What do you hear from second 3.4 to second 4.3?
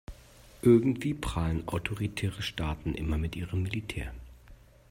Militär.